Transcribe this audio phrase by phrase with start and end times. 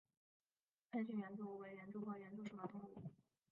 [0.93, 3.03] 横形园蛛为园蛛科园蛛属的动物。